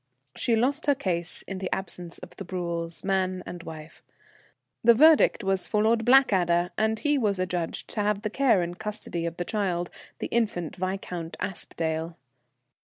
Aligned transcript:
She 0.35 0.55
lost 0.55 0.87
her 0.87 0.95
case 0.95 1.43
in 1.43 1.59
the 1.59 1.69
absence 1.71 2.17
of 2.17 2.31
the 2.37 2.43
Bruels, 2.43 3.03
man 3.03 3.43
and 3.45 3.61
wife. 3.61 4.01
The 4.83 4.95
verdict 4.95 5.43
was 5.43 5.67
for 5.67 5.83
Lord 5.83 6.05
Blackadder, 6.05 6.71
and 6.75 6.97
he 6.97 7.19
was 7.19 7.37
adjudged 7.37 7.87
to 7.89 8.01
have 8.01 8.23
the 8.23 8.31
care 8.31 8.63
and 8.63 8.79
custody 8.79 9.27
of 9.27 9.37
the 9.37 9.45
child, 9.45 9.91
the 10.17 10.25
infant 10.31 10.75
Viscount 10.75 11.37
Aspdale. 11.39 12.15